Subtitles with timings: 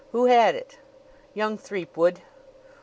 [0.13, 0.79] Who had it?"
[1.35, 2.21] "Young Threepwood."